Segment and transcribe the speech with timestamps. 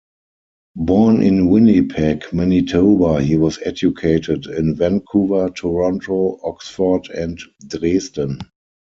[0.77, 8.39] Born in Winnipeg, Manitoba, he was educated in Vancouver, Toronto, Oxford and Dresden.